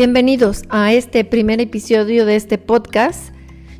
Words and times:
Bienvenidos 0.00 0.62
a 0.70 0.94
este 0.94 1.26
primer 1.26 1.60
episodio 1.60 2.24
de 2.24 2.34
este 2.34 2.56
podcast. 2.56 3.34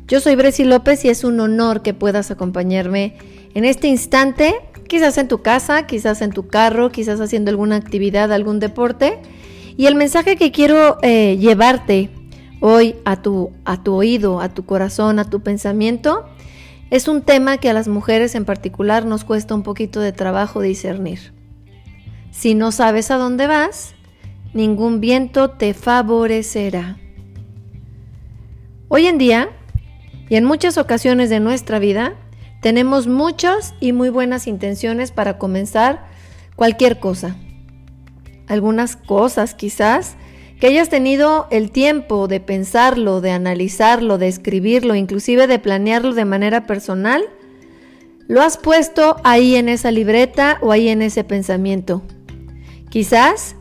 Yo 0.07 0.19
soy 0.19 0.35
Bresi 0.35 0.63
López 0.63 1.03
y 1.03 1.09
es 1.09 1.23
un 1.23 1.39
honor 1.39 1.81
que 1.81 1.95
puedas 1.95 2.29
acompañarme 2.29 3.17
en 3.55 3.65
este 3.65 3.87
instante, 3.87 4.53
quizás 4.87 5.17
en 5.17 5.27
tu 5.27 5.41
casa, 5.41 5.87
quizás 5.87 6.21
en 6.21 6.29
tu 6.29 6.47
carro, 6.47 6.91
quizás 6.91 7.19
haciendo 7.19 7.49
alguna 7.49 7.75
actividad, 7.75 8.31
algún 8.31 8.59
deporte. 8.59 9.17
Y 9.77 9.87
el 9.87 9.95
mensaje 9.95 10.35
que 10.35 10.51
quiero 10.51 10.99
eh, 11.01 11.37
llevarte 11.39 12.11
hoy 12.59 12.97
a 13.03 13.23
tu, 13.23 13.49
a 13.65 13.81
tu 13.81 13.95
oído, 13.95 14.41
a 14.41 14.49
tu 14.49 14.63
corazón, 14.63 15.17
a 15.17 15.27
tu 15.27 15.41
pensamiento, 15.41 16.29
es 16.91 17.07
un 17.07 17.23
tema 17.23 17.57
que 17.57 17.71
a 17.71 17.73
las 17.73 17.87
mujeres 17.87 18.35
en 18.35 18.45
particular 18.45 19.07
nos 19.07 19.23
cuesta 19.23 19.55
un 19.55 19.63
poquito 19.63 19.99
de 19.99 20.11
trabajo 20.11 20.61
discernir. 20.61 21.33
Si 22.29 22.53
no 22.53 22.71
sabes 22.71 23.09
a 23.09 23.17
dónde 23.17 23.47
vas, 23.47 23.95
ningún 24.53 24.99
viento 24.99 25.51
te 25.51 25.73
favorecerá. 25.73 26.97
Hoy 28.87 29.07
en 29.07 29.17
día, 29.17 29.49
y 30.29 30.35
en 30.35 30.45
muchas 30.45 30.77
ocasiones 30.77 31.29
de 31.29 31.39
nuestra 31.39 31.79
vida, 31.79 32.13
tenemos 32.61 33.07
muchas 33.07 33.73
y 33.79 33.93
muy 33.93 34.09
buenas 34.09 34.47
intenciones 34.47 35.11
para 35.11 35.37
comenzar 35.37 36.05
cualquier 36.55 36.99
cosa. 36.99 37.35
Algunas 38.47 38.95
cosas 38.95 39.53
quizás 39.53 40.15
que 40.59 40.67
hayas 40.67 40.89
tenido 40.89 41.47
el 41.49 41.71
tiempo 41.71 42.27
de 42.27 42.39
pensarlo, 42.39 43.19
de 43.19 43.31
analizarlo, 43.31 44.17
de 44.17 44.27
escribirlo, 44.27 44.93
inclusive 44.93 45.47
de 45.47 45.57
planearlo 45.57 46.13
de 46.13 46.25
manera 46.25 46.67
personal, 46.67 47.23
lo 48.27 48.41
has 48.41 48.57
puesto 48.57 49.17
ahí 49.23 49.55
en 49.55 49.69
esa 49.69 49.89
libreta 49.89 50.59
o 50.61 50.71
ahí 50.71 50.89
en 50.89 51.01
ese 51.01 51.23
pensamiento. 51.23 52.03
Quizás 52.89 53.55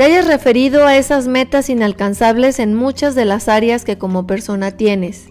te 0.00 0.06
hayas 0.06 0.26
referido 0.26 0.86
a 0.86 0.96
esas 0.96 1.28
metas 1.28 1.68
inalcanzables 1.68 2.58
en 2.58 2.74
muchas 2.74 3.14
de 3.14 3.26
las 3.26 3.50
áreas 3.50 3.84
que 3.84 3.98
como 3.98 4.26
persona 4.26 4.70
tienes. 4.70 5.26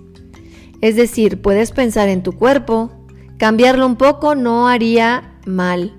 Es 0.80 0.96
decir, 0.96 1.42
puedes 1.42 1.72
pensar 1.72 2.08
en 2.08 2.22
tu 2.22 2.34
cuerpo, 2.34 2.92
cambiarlo 3.40 3.88
un 3.88 3.96
poco 3.96 4.36
no 4.36 4.68
haría 4.68 5.40
mal. 5.48 5.98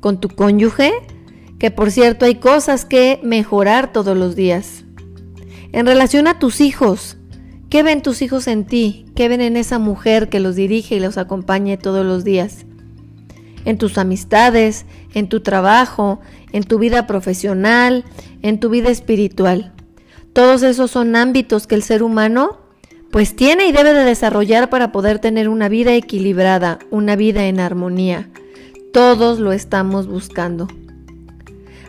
Con 0.00 0.18
tu 0.20 0.28
cónyuge, 0.28 0.90
que 1.60 1.70
por 1.70 1.92
cierto 1.92 2.24
hay 2.24 2.34
cosas 2.34 2.84
que 2.84 3.20
mejorar 3.22 3.92
todos 3.92 4.16
los 4.16 4.34
días. 4.34 4.82
En 5.70 5.86
relación 5.86 6.26
a 6.26 6.40
tus 6.40 6.60
hijos, 6.60 7.16
¿qué 7.70 7.84
ven 7.84 8.02
tus 8.02 8.22
hijos 8.22 8.48
en 8.48 8.64
ti? 8.64 9.06
¿Qué 9.14 9.28
ven 9.28 9.40
en 9.40 9.56
esa 9.56 9.78
mujer 9.78 10.28
que 10.28 10.40
los 10.40 10.56
dirige 10.56 10.96
y 10.96 11.00
los 11.00 11.16
acompañe 11.16 11.76
todos 11.76 12.04
los 12.04 12.24
días? 12.24 12.66
En 13.64 13.78
tus 13.78 13.98
amistades, 13.98 14.84
en 15.14 15.28
tu 15.28 15.42
trabajo, 15.42 16.18
en 16.52 16.64
tu 16.64 16.78
vida 16.78 17.06
profesional, 17.06 18.04
en 18.42 18.60
tu 18.60 18.70
vida 18.70 18.90
espiritual. 18.90 19.72
Todos 20.32 20.62
esos 20.62 20.90
son 20.90 21.16
ámbitos 21.16 21.66
que 21.66 21.74
el 21.74 21.82
ser 21.82 22.02
humano 22.02 22.58
pues 23.10 23.36
tiene 23.36 23.66
y 23.66 23.72
debe 23.72 23.92
de 23.92 24.04
desarrollar 24.04 24.70
para 24.70 24.90
poder 24.90 25.18
tener 25.18 25.50
una 25.50 25.68
vida 25.68 25.94
equilibrada, 25.94 26.78
una 26.90 27.14
vida 27.14 27.44
en 27.44 27.60
armonía. 27.60 28.30
Todos 28.92 29.38
lo 29.38 29.52
estamos 29.52 30.06
buscando. 30.06 30.66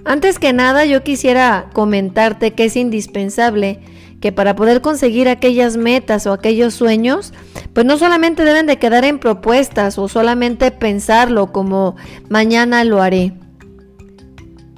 Antes 0.03 0.37
que 0.37 0.51
nada 0.51 0.85
yo 0.85 1.01
quisiera 1.01 1.69
comentarte 1.71 2.51
que 2.51 2.65
es 2.65 2.75
indispensable 2.75 3.79
que 4.19 4.33
para 4.33 4.55
poder 4.55 4.81
conseguir 4.81 5.29
aquellas 5.29 5.77
metas 5.77 6.27
o 6.27 6.33
aquellos 6.33 6.73
sueños, 6.73 7.33
pues 7.73 7.85
no 7.85 7.97
solamente 7.97 8.43
deben 8.43 8.67
de 8.67 8.77
quedar 8.77 9.05
en 9.05 9.19
propuestas 9.19 9.97
o 9.97 10.09
solamente 10.09 10.71
pensarlo 10.71 11.51
como 11.51 11.95
mañana 12.29 12.83
lo 12.83 13.01
haré. 13.01 13.33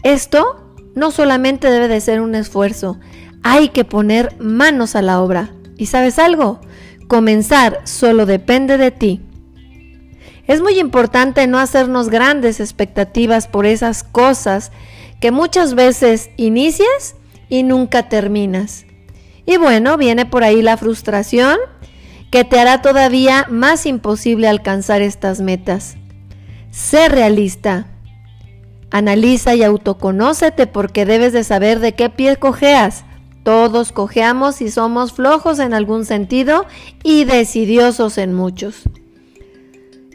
Esto 0.05 0.61
no 0.93 1.09
solamente 1.09 1.71
debe 1.71 1.87
de 1.87 1.99
ser 1.99 2.21
un 2.21 2.35
esfuerzo, 2.35 2.99
hay 3.41 3.69
que 3.69 3.85
poner 3.85 4.35
manos 4.39 4.95
a 4.95 5.01
la 5.01 5.19
obra. 5.19 5.49
¿Y 5.77 5.87
sabes 5.87 6.19
algo? 6.19 6.61
Comenzar 7.07 7.81
solo 7.85 8.27
depende 8.27 8.77
de 8.77 8.91
ti. 8.91 9.21
Es 10.45 10.61
muy 10.61 10.77
importante 10.79 11.47
no 11.47 11.57
hacernos 11.57 12.09
grandes 12.09 12.59
expectativas 12.59 13.47
por 13.47 13.65
esas 13.65 14.03
cosas 14.03 14.71
que 15.19 15.31
muchas 15.31 15.73
veces 15.73 16.29
inicias 16.37 17.15
y 17.49 17.63
nunca 17.63 18.07
terminas. 18.07 18.85
Y 19.47 19.57
bueno, 19.57 19.97
viene 19.97 20.27
por 20.27 20.43
ahí 20.43 20.61
la 20.61 20.77
frustración 20.77 21.57
que 22.29 22.43
te 22.43 22.59
hará 22.59 22.83
todavía 22.83 23.47
más 23.49 23.87
imposible 23.87 24.47
alcanzar 24.47 25.01
estas 25.01 25.41
metas. 25.41 25.97
Sé 26.69 27.09
realista. 27.09 27.87
Analiza 28.97 29.55
y 29.55 29.61
autoconócete 29.61 30.67
porque 30.67 31.05
debes 31.05 31.33
de 31.33 31.43
saber 31.43 31.81
de 31.81 31.95
qué 31.95 32.09
pie 32.09 32.37
cojeas. 32.37 33.03
Todos 33.43 33.91
cojeamos 33.91 34.61
y 34.61 34.71
somos 34.71 35.11
flojos 35.11 35.59
en 35.59 35.73
algún 35.73 36.05
sentido 36.05 36.65
y 37.03 37.25
decidiosos 37.25 38.17
en 38.17 38.33
muchos. 38.33 38.83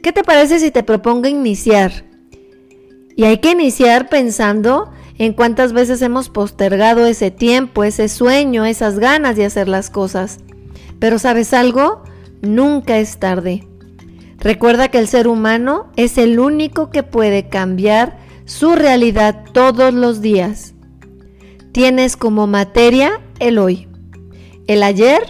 ¿Qué 0.02 0.12
te 0.12 0.24
parece 0.24 0.60
si 0.60 0.70
te 0.70 0.82
propongo 0.82 1.28
iniciar? 1.28 2.06
Y 3.16 3.24
hay 3.24 3.36
que 3.36 3.50
iniciar 3.50 4.08
pensando 4.08 4.90
en 5.18 5.34
cuántas 5.34 5.74
veces 5.74 6.00
hemos 6.00 6.30
postergado 6.30 7.04
ese 7.04 7.30
tiempo, 7.30 7.84
ese 7.84 8.08
sueño, 8.08 8.64
esas 8.64 8.98
ganas 8.98 9.36
de 9.36 9.44
hacer 9.44 9.68
las 9.68 9.90
cosas. 9.90 10.38
Pero 10.98 11.18
sabes 11.18 11.52
algo, 11.52 12.02
nunca 12.40 12.96
es 12.96 13.18
tarde. 13.18 13.68
Recuerda 14.38 14.88
que 14.88 14.98
el 14.98 15.06
ser 15.06 15.28
humano 15.28 15.92
es 15.96 16.16
el 16.16 16.40
único 16.40 16.88
que 16.90 17.02
puede 17.02 17.50
cambiar 17.50 18.19
su 18.50 18.74
realidad 18.74 19.44
todos 19.52 19.94
los 19.94 20.20
días. 20.20 20.74
Tienes 21.70 22.16
como 22.16 22.48
materia 22.48 23.20
el 23.38 23.58
hoy. 23.58 23.86
El 24.66 24.82
ayer 24.82 25.22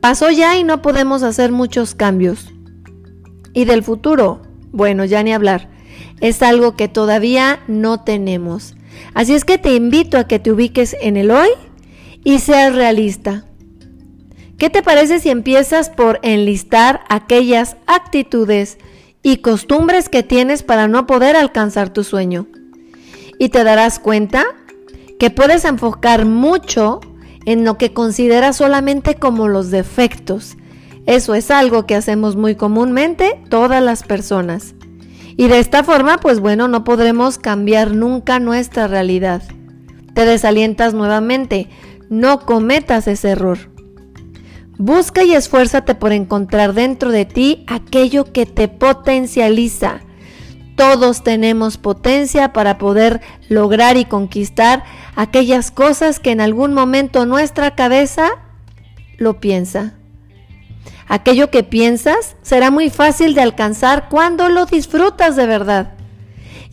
pasó 0.00 0.30
ya 0.30 0.56
y 0.56 0.64
no 0.64 0.80
podemos 0.80 1.22
hacer 1.22 1.52
muchos 1.52 1.94
cambios. 1.94 2.54
Y 3.52 3.66
del 3.66 3.82
futuro, 3.82 4.40
bueno, 4.72 5.04
ya 5.04 5.22
ni 5.22 5.34
hablar. 5.34 5.68
Es 6.22 6.42
algo 6.42 6.76
que 6.76 6.88
todavía 6.88 7.60
no 7.68 8.02
tenemos. 8.04 8.74
Así 9.12 9.34
es 9.34 9.44
que 9.44 9.58
te 9.58 9.74
invito 9.74 10.16
a 10.16 10.26
que 10.26 10.38
te 10.38 10.50
ubiques 10.50 10.96
en 11.02 11.18
el 11.18 11.32
hoy 11.32 11.50
y 12.24 12.38
seas 12.38 12.74
realista. 12.74 13.44
¿Qué 14.56 14.70
te 14.70 14.82
parece 14.82 15.20
si 15.20 15.28
empiezas 15.28 15.90
por 15.90 16.20
enlistar 16.22 17.02
aquellas 17.10 17.76
actitudes 17.86 18.78
y 19.26 19.38
costumbres 19.38 20.08
que 20.08 20.22
tienes 20.22 20.62
para 20.62 20.86
no 20.86 21.08
poder 21.08 21.34
alcanzar 21.34 21.92
tu 21.92 22.04
sueño. 22.04 22.46
Y 23.40 23.48
te 23.48 23.64
darás 23.64 23.98
cuenta 23.98 24.44
que 25.18 25.30
puedes 25.30 25.64
enfocar 25.64 26.26
mucho 26.26 27.00
en 27.44 27.64
lo 27.64 27.76
que 27.76 27.92
consideras 27.92 28.58
solamente 28.58 29.16
como 29.16 29.48
los 29.48 29.72
defectos. 29.72 30.56
Eso 31.06 31.34
es 31.34 31.50
algo 31.50 31.86
que 31.86 31.96
hacemos 31.96 32.36
muy 32.36 32.54
comúnmente 32.54 33.42
todas 33.50 33.82
las 33.82 34.04
personas. 34.04 34.76
Y 35.36 35.48
de 35.48 35.58
esta 35.58 35.82
forma, 35.82 36.18
pues 36.18 36.38
bueno, 36.38 36.68
no 36.68 36.84
podremos 36.84 37.38
cambiar 37.38 37.96
nunca 37.96 38.38
nuestra 38.38 38.86
realidad. 38.86 39.42
Te 40.14 40.24
desalientas 40.24 40.94
nuevamente. 40.94 41.68
No 42.08 42.46
cometas 42.46 43.08
ese 43.08 43.30
error. 43.30 43.58
Busca 44.78 45.24
y 45.24 45.32
esfuérzate 45.32 45.94
por 45.94 46.12
encontrar 46.12 46.74
dentro 46.74 47.10
de 47.10 47.24
ti 47.24 47.64
aquello 47.66 48.30
que 48.32 48.44
te 48.44 48.68
potencializa. 48.68 50.00
Todos 50.76 51.24
tenemos 51.24 51.78
potencia 51.78 52.52
para 52.52 52.76
poder 52.76 53.22
lograr 53.48 53.96
y 53.96 54.04
conquistar 54.04 54.84
aquellas 55.14 55.70
cosas 55.70 56.20
que 56.20 56.30
en 56.30 56.42
algún 56.42 56.74
momento 56.74 57.24
nuestra 57.24 57.74
cabeza 57.74 58.28
lo 59.16 59.40
piensa. 59.40 59.94
Aquello 61.08 61.50
que 61.50 61.62
piensas 61.62 62.36
será 62.42 62.70
muy 62.70 62.90
fácil 62.90 63.34
de 63.34 63.40
alcanzar 63.40 64.10
cuando 64.10 64.50
lo 64.50 64.66
disfrutas 64.66 65.36
de 65.36 65.46
verdad. 65.46 65.94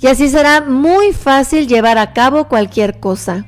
Y 0.01 0.07
así 0.07 0.27
será 0.27 0.59
muy 0.59 1.13
fácil 1.13 1.67
llevar 1.67 1.97
a 1.97 2.11
cabo 2.11 2.49
cualquier 2.49 2.99
cosa. 2.99 3.45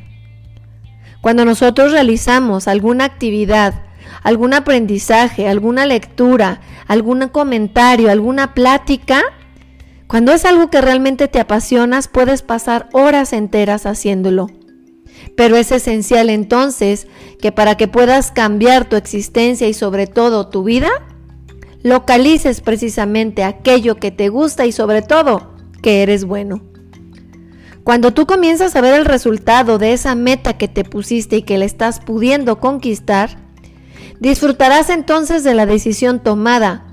Cuando 1.19 1.43
nosotros 1.43 1.91
realizamos 1.91 2.69
alguna 2.69 3.03
actividad 3.03 3.84
algún 4.25 4.55
aprendizaje, 4.55 5.47
alguna 5.47 5.85
lectura, 5.85 6.59
algún 6.87 7.27
comentario, 7.27 8.09
alguna 8.09 8.55
plática, 8.55 9.21
cuando 10.07 10.31
es 10.31 10.45
algo 10.45 10.71
que 10.71 10.81
realmente 10.81 11.27
te 11.27 11.39
apasionas, 11.39 12.07
puedes 12.07 12.41
pasar 12.41 12.89
horas 12.91 13.33
enteras 13.33 13.85
haciéndolo. 13.85 14.47
Pero 15.37 15.57
es 15.57 15.71
esencial 15.71 16.31
entonces 16.31 17.05
que 17.39 17.51
para 17.51 17.77
que 17.77 17.87
puedas 17.87 18.31
cambiar 18.31 18.89
tu 18.89 18.95
existencia 18.95 19.67
y 19.67 19.75
sobre 19.75 20.07
todo 20.07 20.47
tu 20.47 20.63
vida, 20.63 20.89
localices 21.83 22.61
precisamente 22.61 23.43
aquello 23.43 23.97
que 23.97 24.09
te 24.09 24.29
gusta 24.29 24.65
y 24.65 24.71
sobre 24.71 25.03
todo 25.03 25.53
que 25.83 26.01
eres 26.01 26.25
bueno. 26.25 26.63
Cuando 27.83 28.11
tú 28.11 28.25
comienzas 28.25 28.75
a 28.75 28.81
ver 28.81 28.95
el 28.95 29.05
resultado 29.05 29.77
de 29.77 29.93
esa 29.93 30.15
meta 30.15 30.57
que 30.57 30.67
te 30.67 30.83
pusiste 30.83 31.37
y 31.37 31.41
que 31.43 31.59
le 31.59 31.65
estás 31.65 31.99
pudiendo 31.99 32.59
conquistar, 32.59 33.44
Disfrutarás 34.19 34.89
entonces 34.89 35.43
de 35.43 35.53
la 35.53 35.65
decisión 35.65 36.21
tomada. 36.21 36.85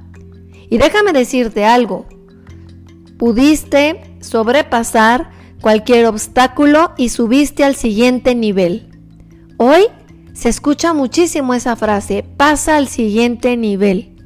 Y 0.68 0.78
déjame 0.78 1.12
decirte 1.12 1.64
algo. 1.64 2.06
Pudiste 3.18 4.16
sobrepasar 4.20 5.30
cualquier 5.60 6.06
obstáculo 6.06 6.92
y 6.96 7.10
subiste 7.10 7.64
al 7.64 7.76
siguiente 7.76 8.34
nivel. 8.34 8.88
Hoy 9.56 9.82
se 10.32 10.48
escucha 10.48 10.92
muchísimo 10.92 11.54
esa 11.54 11.76
frase, 11.76 12.24
pasa 12.36 12.76
al 12.76 12.88
siguiente 12.88 13.56
nivel. 13.56 14.16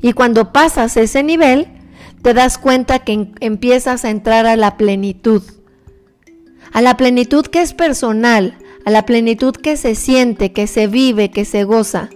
Y 0.00 0.12
cuando 0.12 0.52
pasas 0.52 0.96
ese 0.96 1.22
nivel, 1.22 1.68
te 2.22 2.34
das 2.34 2.58
cuenta 2.58 3.00
que 3.00 3.32
empiezas 3.40 4.04
a 4.04 4.10
entrar 4.10 4.46
a 4.46 4.56
la 4.56 4.76
plenitud. 4.76 5.42
A 6.72 6.82
la 6.82 6.96
plenitud 6.96 7.46
que 7.46 7.62
es 7.62 7.74
personal, 7.74 8.58
a 8.84 8.90
la 8.90 9.06
plenitud 9.06 9.54
que 9.54 9.76
se 9.76 9.94
siente, 9.94 10.52
que 10.52 10.66
se 10.66 10.86
vive, 10.86 11.30
que 11.30 11.44
se 11.44 11.64
goza. 11.64 12.10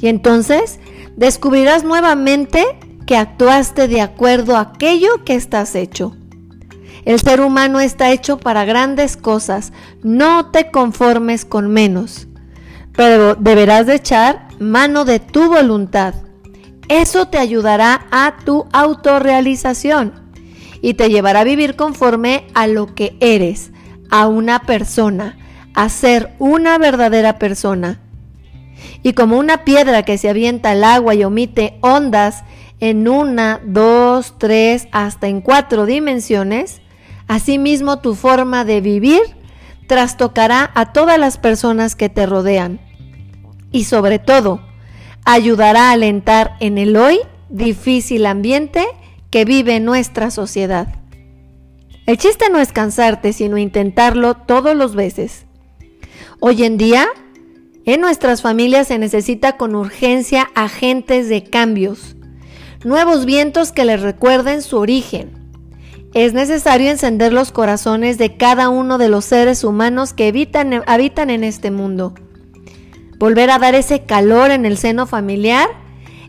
Y 0.00 0.08
entonces 0.08 0.78
descubrirás 1.16 1.84
nuevamente 1.84 2.64
que 3.06 3.16
actuaste 3.16 3.88
de 3.88 4.00
acuerdo 4.00 4.56
a 4.56 4.60
aquello 4.60 5.24
que 5.24 5.34
estás 5.34 5.74
hecho. 5.74 6.16
El 7.04 7.18
ser 7.18 7.40
humano 7.40 7.80
está 7.80 8.10
hecho 8.10 8.38
para 8.38 8.64
grandes 8.64 9.16
cosas, 9.16 9.72
no 10.02 10.50
te 10.50 10.70
conformes 10.70 11.44
con 11.44 11.70
menos, 11.70 12.28
pero 12.92 13.34
deberás 13.34 13.86
de 13.86 13.94
echar 13.94 14.48
mano 14.58 15.04
de 15.04 15.18
tu 15.18 15.48
voluntad. 15.48 16.14
Eso 16.88 17.26
te 17.26 17.38
ayudará 17.38 18.06
a 18.10 18.36
tu 18.44 18.66
autorrealización 18.72 20.12
y 20.82 20.94
te 20.94 21.08
llevará 21.08 21.40
a 21.40 21.44
vivir 21.44 21.76
conforme 21.76 22.46
a 22.54 22.66
lo 22.66 22.94
que 22.94 23.16
eres, 23.20 23.70
a 24.10 24.26
una 24.26 24.60
persona, 24.62 25.38
a 25.74 25.88
ser 25.88 26.34
una 26.38 26.78
verdadera 26.78 27.38
persona. 27.38 28.00
Y 29.02 29.12
como 29.12 29.38
una 29.38 29.64
piedra 29.64 30.02
que 30.04 30.18
se 30.18 30.28
avienta 30.28 30.70
al 30.70 30.84
agua 30.84 31.14
y 31.14 31.24
omite 31.24 31.78
ondas 31.80 32.44
en 32.80 33.08
una, 33.08 33.60
dos, 33.64 34.34
tres, 34.38 34.88
hasta 34.92 35.28
en 35.28 35.40
cuatro 35.40 35.86
dimensiones, 35.86 36.80
asimismo 37.28 38.00
tu 38.00 38.14
forma 38.14 38.64
de 38.64 38.80
vivir 38.80 39.20
trastocará 39.86 40.70
a 40.74 40.92
todas 40.92 41.18
las 41.18 41.36
personas 41.36 41.96
que 41.96 42.08
te 42.08 42.24
rodean. 42.24 42.80
Y 43.72 43.84
sobre 43.84 44.18
todo, 44.18 44.60
ayudará 45.24 45.90
a 45.90 45.92
alentar 45.92 46.56
en 46.60 46.78
el 46.78 46.96
hoy 46.96 47.18
difícil 47.48 48.26
ambiente 48.26 48.84
que 49.30 49.44
vive 49.44 49.80
nuestra 49.80 50.30
sociedad. 50.30 50.94
El 52.06 52.18
chiste 52.18 52.50
no 52.50 52.58
es 52.58 52.72
cansarte, 52.72 53.32
sino 53.32 53.58
intentarlo 53.58 54.34
todos 54.34 54.74
los 54.74 54.94
veces. 54.94 55.44
Hoy 56.40 56.64
en 56.64 56.76
día, 56.76 57.06
en 57.84 58.00
nuestras 58.00 58.42
familias 58.42 58.88
se 58.88 58.98
necesita 58.98 59.56
con 59.56 59.74
urgencia 59.74 60.50
agentes 60.54 61.28
de 61.28 61.44
cambios, 61.44 62.16
nuevos 62.84 63.24
vientos 63.24 63.72
que 63.72 63.84
les 63.84 64.00
recuerden 64.00 64.62
su 64.62 64.76
origen. 64.76 65.32
Es 66.12 66.34
necesario 66.34 66.90
encender 66.90 67.32
los 67.32 67.52
corazones 67.52 68.18
de 68.18 68.36
cada 68.36 68.68
uno 68.68 68.98
de 68.98 69.08
los 69.08 69.24
seres 69.24 69.64
humanos 69.64 70.12
que 70.12 70.28
habitan, 70.28 70.82
habitan 70.86 71.30
en 71.30 71.44
este 71.44 71.70
mundo. 71.70 72.14
Volver 73.18 73.50
a 73.50 73.58
dar 73.58 73.74
ese 73.74 74.02
calor 74.02 74.50
en 74.50 74.66
el 74.66 74.76
seno 74.76 75.06
familiar 75.06 75.68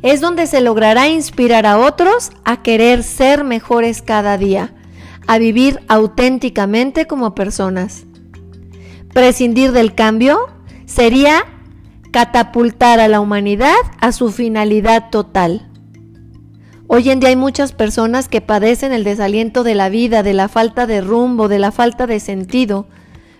es 0.03 0.21
donde 0.21 0.48
se 0.48 0.62
logrará 0.62 1.09
inspirar 1.09 1.65
a 1.65 1.77
otros 1.77 2.31
a 2.44 2.62
querer 2.62 3.03
ser 3.03 3.44
mejores 3.44 4.01
cada 4.01 4.38
día, 4.38 4.74
a 5.27 5.38
vivir 5.38 5.80
auténticamente 5.88 7.07
como 7.07 7.36
personas. 7.36 8.06
Prescindir 9.13 9.71
del 9.71 9.95
cambio 9.95 10.48
sería 10.91 11.45
catapultar 12.11 12.99
a 12.99 13.07
la 13.07 13.21
humanidad 13.21 13.75
a 14.01 14.11
su 14.11 14.31
finalidad 14.31 15.09
total. 15.09 15.69
Hoy 16.88 17.09
en 17.09 17.21
día 17.21 17.29
hay 17.29 17.38
muchas 17.38 17.71
personas 17.71 18.27
que 18.27 18.41
padecen 18.41 18.91
el 18.91 19.05
desaliento 19.05 19.63
de 19.63 19.75
la 19.75 19.88
vida, 19.88 20.21
de 20.21 20.33
la 20.33 20.49
falta 20.49 20.88
de 20.88 20.99
rumbo, 20.99 21.47
de 21.47 21.59
la 21.59 21.71
falta 21.71 22.07
de 22.07 22.19
sentido, 22.19 22.88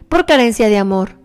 por 0.08 0.26
carencia 0.26 0.70
de 0.70 0.78
amor. 0.78 1.18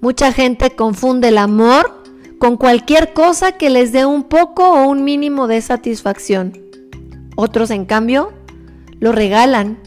Mucha 0.00 0.32
gente 0.32 0.70
confunde 0.70 1.28
el 1.28 1.38
amor 1.38 2.04
con 2.38 2.56
cualquier 2.56 3.12
cosa 3.12 3.52
que 3.52 3.70
les 3.70 3.90
dé 3.90 4.06
un 4.06 4.22
poco 4.22 4.70
o 4.70 4.86
un 4.86 5.02
mínimo 5.02 5.48
de 5.48 5.60
satisfacción. 5.60 6.52
Otros, 7.34 7.70
en 7.70 7.84
cambio, 7.86 8.32
lo 9.00 9.10
regalan 9.10 9.78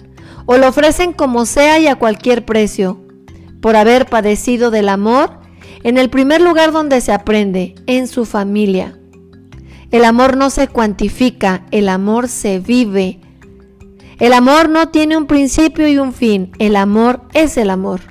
o 0.45 0.57
lo 0.57 0.67
ofrecen 0.67 1.13
como 1.13 1.45
sea 1.45 1.79
y 1.79 1.88
a 1.88 1.95
cualquier 1.95 2.44
precio, 2.45 2.99
por 3.61 3.77
haber 3.77 4.07
padecido 4.07 4.71
del 4.71 4.89
amor 4.89 5.36
en 5.87 5.97
el 5.97 6.09
primer 6.09 6.41
lugar 6.41 6.73
donde 6.73 6.99
se 6.99 7.13
aprende, 7.13 7.73
en 7.85 8.09
su 8.09 8.25
familia. 8.25 8.99
El 9.89 10.03
amor 10.03 10.35
no 10.35 10.49
se 10.49 10.67
cuantifica, 10.67 11.65
el 11.71 11.87
amor 11.87 12.27
se 12.27 12.59
vive. 12.59 13.21
El 14.19 14.33
amor 14.33 14.67
no 14.67 14.89
tiene 14.89 15.15
un 15.15 15.27
principio 15.27 15.87
y 15.87 15.97
un 15.97 16.11
fin, 16.11 16.51
el 16.59 16.75
amor 16.75 17.21
es 17.33 17.55
el 17.55 17.69
amor. 17.69 18.01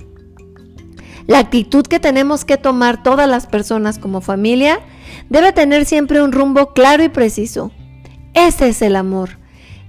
La 1.26 1.38
actitud 1.38 1.86
que 1.86 2.00
tenemos 2.00 2.46
que 2.46 2.56
tomar 2.56 3.02
todas 3.02 3.28
las 3.28 3.46
personas 3.46 3.98
como 3.98 4.22
familia 4.22 4.80
debe 5.28 5.52
tener 5.52 5.84
siempre 5.84 6.22
un 6.22 6.32
rumbo 6.32 6.72
claro 6.72 7.04
y 7.04 7.10
preciso. 7.10 7.72
Ese 8.32 8.68
es 8.68 8.80
el 8.80 8.96
amor. 8.96 9.38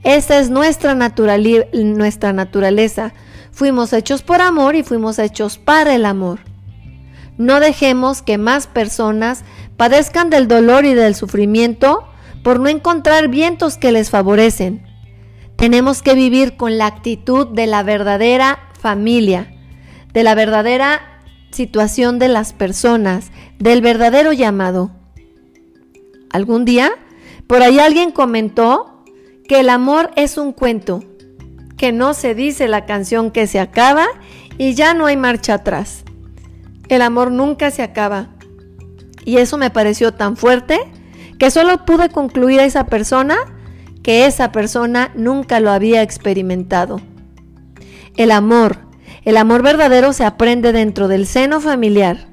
Esa 0.03 0.39
es 0.39 0.49
nuestra, 0.49 0.93
naturaleza. 0.93 3.13
Fuimos 3.53 3.93
hechos 3.93 4.23
por 4.23 4.41
amor 4.41 4.75
y 4.75 4.83
fuimos 4.83 5.19
hechos 5.19 5.57
para 5.57 5.95
el 5.95 6.05
amor. 6.05 6.46
No 7.37 7.59
dejemos 7.59 8.21
que 8.21 8.37
más 8.37 8.67
personas 8.67 9.43
padezcan 9.77 10.29
del 10.29 10.47
dolor 10.47 10.85
y 10.85 10.93
del 10.93 11.15
sufrimiento 11.15 12.07
por 12.43 12.59
no 12.59 12.67
encontrar 12.67 13.27
vientos 13.27 13.77
que 13.77 13.91
les 13.91 14.09
favorecen. 14.09 14.85
Tenemos 15.55 16.01
que 16.01 16.15
vivir 16.15 16.55
con 16.55 16.77
la 16.77 16.87
actitud 16.87 17.47
de 17.47 17.67
la 17.67 17.83
verdadera 17.83 18.59
familia, 18.79 19.53
de 20.13 20.23
la 20.23 20.35
verdadera 20.35 21.01
situación 21.51 22.19
de 22.19 22.27
las 22.27 22.53
personas, 22.53 23.31
del 23.59 23.81
verdadero 23.81 24.33
llamado. 24.33 24.91
Algún 26.31 26.65
día, 26.65 26.91
por 27.47 27.61
ahí 27.61 27.79
alguien 27.79 28.11
comentó 28.11 29.03
que 29.47 29.59
el 29.59 29.69
amor 29.69 30.11
es 30.15 30.37
un 30.37 30.53
cuento, 30.53 31.03
que 31.77 31.91
no 31.91 32.13
se 32.13 32.35
dice 32.35 32.67
la 32.67 32.85
canción 32.85 33.31
que 33.31 33.47
se 33.47 33.59
acaba 33.59 34.05
y 34.57 34.73
ya 34.73 34.93
no 34.93 35.05
hay 35.05 35.17
marcha 35.17 35.55
atrás. 35.55 36.03
El 36.89 37.01
amor 37.01 37.31
nunca 37.31 37.71
se 37.71 37.83
acaba. 37.83 38.29
Y 39.25 39.37
eso 39.37 39.57
me 39.57 39.69
pareció 39.69 40.13
tan 40.13 40.37
fuerte 40.37 40.79
que 41.37 41.51
solo 41.51 41.85
pude 41.85 42.09
concluir 42.09 42.59
a 42.59 42.65
esa 42.65 42.85
persona 42.85 43.35
que 44.03 44.25
esa 44.25 44.51
persona 44.51 45.11
nunca 45.15 45.59
lo 45.59 45.69
había 45.69 46.01
experimentado. 46.01 47.01
El 48.15 48.31
amor, 48.31 48.79
el 49.23 49.35
amor 49.35 49.63
verdadero 49.63 50.13
se 50.13 50.23
aprende 50.23 50.71
dentro 50.71 51.09
del 51.09 51.27
seno 51.27 51.59
familiar 51.59 52.29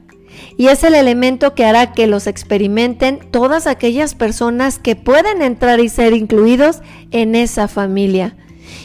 y 0.57 0.69
es 0.69 0.85
el 0.85 0.95
elemento 0.95 1.55
que 1.55 1.65
hará 1.65 1.93
que 1.93 2.07
los 2.07 2.27
experimenten 2.27 3.19
todas 3.31 3.67
aquellas 3.67 4.15
personas 4.15 4.79
que 4.79 4.95
pueden 4.95 5.43
entrar 5.43 5.81
y 5.81 5.89
ser 5.89 6.13
incluidos 6.13 6.81
en 7.11 7.35
esa 7.35 7.67
familia. 7.67 8.37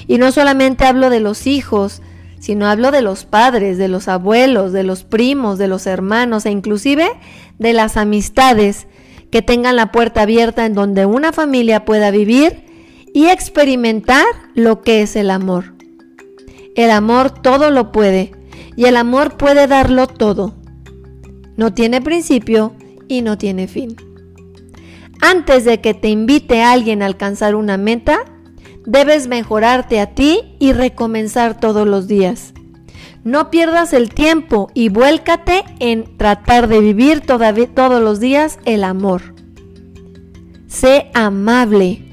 Y 0.08 0.18
no 0.18 0.32
solamente 0.32 0.86
hablo 0.86 1.10
de 1.10 1.20
los 1.20 1.46
hijos, 1.46 2.02
sino 2.40 2.68
hablo 2.68 2.92
de 2.92 3.02
los 3.02 3.26
padres, 3.26 3.78
de 3.78 3.88
los 3.88 4.08
abuelos, 4.08 4.72
de 4.72 4.84
los 4.84 5.04
primos, 5.04 5.58
de 5.58 5.68
los 5.68 5.86
hermanos 5.86 6.46
e 6.46 6.52
inclusive 6.52 7.10
de 7.58 7.74
las 7.74 7.98
amistades 7.98 8.88
que 9.30 9.42
tengan 9.42 9.76
la 9.76 9.92
puerta 9.92 10.24
abierta 10.24 10.66
en 10.66 10.74
donde 10.74 11.06
una 11.06 11.32
familia 11.32 11.86
pueda 11.86 12.12
vivir 12.12 12.66
y 13.14 13.28
experimentar 13.28 14.26
lo 14.56 14.82
que 14.82 15.02
es 15.02 15.16
el 15.16 15.30
amor. 15.30 15.76
El 16.76 16.92
amor 16.92 17.30
todo 17.30 17.72
lo 17.72 17.92
puede 17.92 18.32
y 18.76 18.86
el 18.86 18.96
amor 18.96 19.38
puede 19.38 19.68
darlo 19.68 20.08
todo. 20.08 20.56
No 21.58 21.74
tiene 21.74 22.02
principio 22.02 22.74
y 23.08 23.22
no 23.22 23.38
tiene 23.38 23.68
fin. 23.68 23.96
Antes 25.22 25.66
de 25.66 25.82
que 25.82 25.94
te 25.94 26.08
invite 26.08 26.62
alguien 26.62 27.04
a 27.04 27.06
alcanzar 27.06 27.56
una 27.56 27.78
meta, 27.78 28.20
Debes 28.90 29.28
mejorarte 29.28 30.00
a 30.00 30.16
ti 30.16 30.56
y 30.58 30.74
recomenzar 30.74 31.60
todos 31.60 31.88
los 31.88 32.08
días. 32.08 32.56
No 33.24 33.52
pierdas 33.52 33.94
el 33.94 34.10
tiempo 34.10 34.72
y 34.74 34.90
vuélcate 34.90 35.64
en 35.78 36.18
tratar 36.18 36.68
de 36.68 36.80
vivir 36.80 37.22
todos 37.22 38.02
los 38.02 38.20
días 38.20 38.58
el 38.66 38.84
amor. 38.84 39.36
Sé 40.66 41.12
amable. 41.14 42.04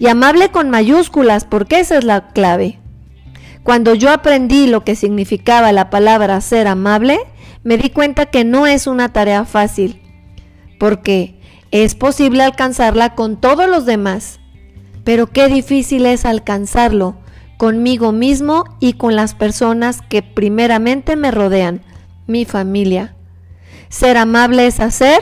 Y 0.00 0.08
amable 0.08 0.48
con 0.48 0.70
mayúsculas 0.70 1.44
porque 1.44 1.78
esa 1.78 1.98
es 1.98 2.04
la 2.04 2.26
clave. 2.30 2.80
Cuando 3.62 3.94
yo 3.94 4.10
aprendí 4.10 4.66
lo 4.66 4.82
que 4.82 4.96
significaba 4.96 5.70
la 5.70 5.88
palabra 5.88 6.40
ser 6.40 6.66
amable, 6.66 7.20
me 7.62 7.78
di 7.78 7.90
cuenta 7.90 8.26
que 8.26 8.42
no 8.42 8.66
es 8.66 8.88
una 8.88 9.12
tarea 9.12 9.44
fácil, 9.44 10.02
porque 10.80 11.38
es 11.70 11.94
posible 11.94 12.42
alcanzarla 12.42 13.14
con 13.14 13.40
todos 13.40 13.68
los 13.68 13.86
demás, 13.86 14.40
pero 15.04 15.26
qué 15.26 15.48
difícil 15.48 16.06
es 16.06 16.24
alcanzarlo 16.24 17.16
conmigo 17.58 18.12
mismo 18.12 18.64
y 18.80 18.94
con 18.94 19.14
las 19.14 19.34
personas 19.34 20.00
que 20.02 20.22
primeramente 20.22 21.16
me 21.16 21.30
rodean, 21.30 21.82
mi 22.26 22.44
familia. 22.44 23.14
Ser 23.88 24.16
amable 24.16 24.66
es 24.66 24.80
hacer 24.80 25.20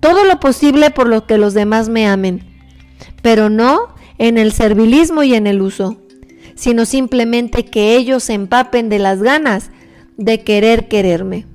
todo 0.00 0.24
lo 0.24 0.40
posible 0.40 0.90
por 0.90 1.08
lo 1.08 1.26
que 1.26 1.38
los 1.38 1.54
demás 1.54 1.88
me 1.88 2.06
amen, 2.06 2.46
pero 3.22 3.50
no 3.50 3.94
en 4.18 4.38
el 4.38 4.52
servilismo 4.52 5.22
y 5.22 5.34
en 5.34 5.46
el 5.46 5.60
uso, 5.60 6.00
sino 6.54 6.86
simplemente 6.86 7.64
que 7.64 7.96
ellos 7.96 8.24
se 8.24 8.34
empapen 8.34 8.88
de 8.88 8.98
las 8.98 9.22
ganas 9.22 9.70
de 10.16 10.42
querer 10.42 10.88
quererme. 10.88 11.46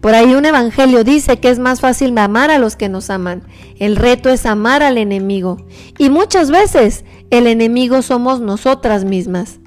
Por 0.00 0.14
ahí 0.14 0.34
un 0.34 0.44
evangelio 0.44 1.04
dice 1.04 1.38
que 1.38 1.48
es 1.48 1.58
más 1.58 1.80
fácil 1.80 2.16
amar 2.18 2.50
a 2.50 2.58
los 2.58 2.76
que 2.76 2.88
nos 2.88 3.10
aman. 3.10 3.42
El 3.78 3.96
reto 3.96 4.30
es 4.30 4.46
amar 4.46 4.82
al 4.82 4.98
enemigo. 4.98 5.56
Y 5.98 6.10
muchas 6.10 6.50
veces 6.50 7.04
el 7.30 7.46
enemigo 7.46 8.02
somos 8.02 8.40
nosotras 8.40 9.04
mismas. 9.04 9.58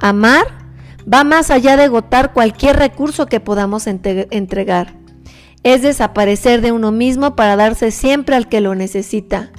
Amar 0.00 0.46
va 1.12 1.24
más 1.24 1.50
allá 1.50 1.76
de 1.76 1.84
agotar 1.84 2.32
cualquier 2.32 2.76
recurso 2.76 3.26
que 3.26 3.40
podamos 3.40 3.86
entregar. 3.86 4.94
Es 5.62 5.82
desaparecer 5.82 6.60
de 6.60 6.72
uno 6.72 6.90
mismo 6.90 7.36
para 7.36 7.56
darse 7.56 7.92
siempre 7.92 8.34
al 8.34 8.48
que 8.48 8.60
lo 8.60 8.74
necesita. 8.74 9.50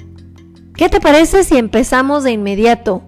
¿Qué 0.76 0.88
te 0.88 1.00
parece 1.00 1.44
si 1.44 1.56
empezamos 1.56 2.24
de 2.24 2.32
inmediato? 2.32 3.02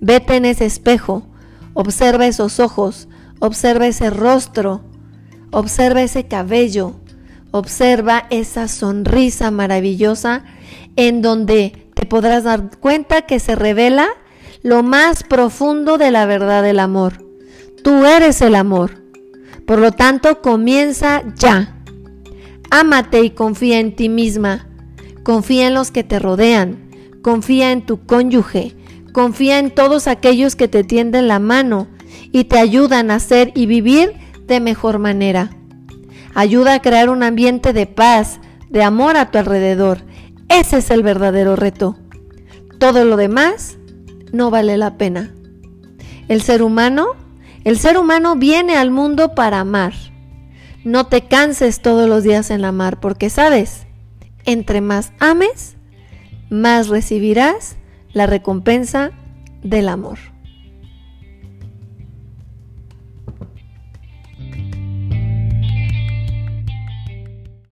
Vete 0.00 0.36
en 0.36 0.44
ese 0.44 0.66
espejo, 0.66 1.26
observa 1.74 2.26
esos 2.26 2.60
ojos, 2.60 3.08
observa 3.40 3.86
ese 3.86 4.10
rostro, 4.10 4.82
observa 5.52 6.02
ese 6.02 6.24
cabello, 6.26 6.96
observa 7.52 8.26
esa 8.30 8.66
sonrisa 8.66 9.50
maravillosa 9.52 10.44
en 10.96 11.22
donde 11.22 11.86
te 11.94 12.06
podrás 12.06 12.44
dar 12.44 12.78
cuenta 12.80 13.22
que 13.22 13.38
se 13.38 13.54
revela 13.54 14.08
lo 14.62 14.82
más 14.82 15.22
profundo 15.22 15.98
de 15.98 16.10
la 16.10 16.26
verdad 16.26 16.62
del 16.62 16.80
amor. 16.80 17.24
Tú 17.84 18.06
eres 18.06 18.40
el 18.42 18.54
amor. 18.54 19.02
Por 19.66 19.78
lo 19.78 19.92
tanto, 19.92 20.40
comienza 20.40 21.22
ya. 21.36 21.76
Ámate 22.70 23.22
y 23.22 23.30
confía 23.30 23.78
en 23.78 23.94
ti 23.94 24.08
misma. 24.08 24.68
Confía 25.22 25.66
en 25.68 25.74
los 25.74 25.90
que 25.90 26.04
te 26.04 26.18
rodean. 26.18 26.90
Confía 27.22 27.72
en 27.72 27.84
tu 27.84 28.04
cónyuge. 28.06 28.74
Confía 29.12 29.58
en 29.58 29.70
todos 29.70 30.06
aquellos 30.06 30.56
que 30.56 30.68
te 30.68 30.84
tienden 30.84 31.28
la 31.28 31.38
mano 31.38 31.88
y 32.30 32.44
te 32.44 32.58
ayudan 32.58 33.10
a 33.10 33.20
ser 33.20 33.52
y 33.54 33.66
vivir 33.66 34.14
de 34.46 34.60
mejor 34.60 34.98
manera. 34.98 35.50
Ayuda 36.34 36.74
a 36.74 36.80
crear 36.80 37.10
un 37.10 37.22
ambiente 37.22 37.72
de 37.72 37.86
paz, 37.86 38.40
de 38.70 38.82
amor 38.82 39.16
a 39.16 39.30
tu 39.30 39.38
alrededor. 39.38 39.98
Ese 40.48 40.78
es 40.78 40.90
el 40.90 41.02
verdadero 41.02 41.56
reto. 41.56 41.96
Todo 42.78 43.04
lo 43.04 43.16
demás 43.16 43.78
no 44.32 44.50
vale 44.50 44.76
la 44.76 44.96
pena. 44.96 45.30
El 46.28 46.42
ser 46.42 46.62
humano, 46.62 47.08
el 47.64 47.78
ser 47.78 47.98
humano 47.98 48.36
viene 48.36 48.76
al 48.76 48.90
mundo 48.90 49.34
para 49.34 49.60
amar. 49.60 49.92
No 50.84 51.06
te 51.06 51.26
canses 51.28 51.80
todos 51.80 52.08
los 52.08 52.24
días 52.24 52.50
en 52.50 52.64
amar, 52.64 52.98
porque 52.98 53.30
sabes, 53.30 53.86
entre 54.44 54.80
más 54.80 55.12
ames, 55.20 55.76
más 56.50 56.88
recibirás 56.88 57.76
la 58.12 58.26
recompensa 58.26 59.12
del 59.62 59.88
amor. 59.88 60.31